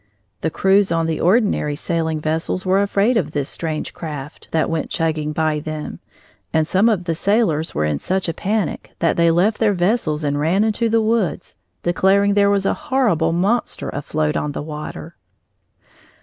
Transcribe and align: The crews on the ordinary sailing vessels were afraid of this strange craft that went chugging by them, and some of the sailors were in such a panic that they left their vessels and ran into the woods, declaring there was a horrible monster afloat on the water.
The 0.41 0.49
crews 0.49 0.91
on 0.91 1.05
the 1.05 1.19
ordinary 1.21 1.75
sailing 1.75 2.19
vessels 2.19 2.65
were 2.65 2.81
afraid 2.81 3.17
of 3.17 3.33
this 3.33 3.49
strange 3.49 3.93
craft 3.93 4.47
that 4.49 4.67
went 4.67 4.89
chugging 4.89 5.31
by 5.31 5.59
them, 5.59 5.99
and 6.51 6.65
some 6.65 6.89
of 6.89 7.03
the 7.03 7.13
sailors 7.13 7.75
were 7.75 7.85
in 7.85 7.99
such 7.99 8.27
a 8.27 8.33
panic 8.33 8.93
that 8.97 9.15
they 9.15 9.29
left 9.29 9.59
their 9.59 9.73
vessels 9.73 10.23
and 10.23 10.39
ran 10.39 10.63
into 10.63 10.89
the 10.89 11.03
woods, 11.03 11.55
declaring 11.83 12.33
there 12.33 12.49
was 12.49 12.65
a 12.65 12.73
horrible 12.89 13.31
monster 13.31 13.89
afloat 13.89 14.35
on 14.35 14.53
the 14.53 14.63
water. 14.63 15.15